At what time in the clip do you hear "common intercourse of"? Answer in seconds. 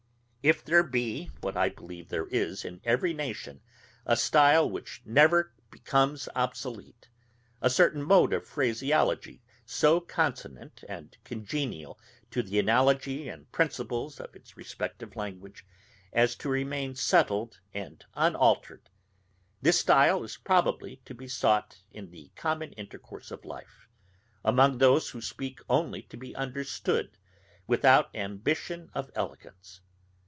22.35-23.45